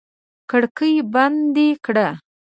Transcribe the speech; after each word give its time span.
کړکۍ 0.49 0.95
بندې 1.13 1.67
کړه! 1.85 2.07